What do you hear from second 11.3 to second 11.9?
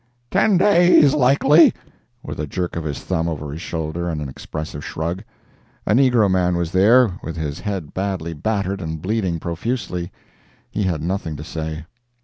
to say.